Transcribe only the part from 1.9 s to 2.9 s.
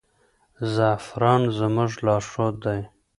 لارښود دی.